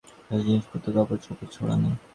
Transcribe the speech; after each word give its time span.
পাশে 0.21 0.43
জিনিসপত্র 0.45 0.87
কাপড়চোপড় 0.95 1.49
ছড়ানো। 1.51 1.89